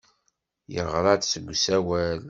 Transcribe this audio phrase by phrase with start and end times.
[0.73, 2.19] Yeɣra-d deg usawal.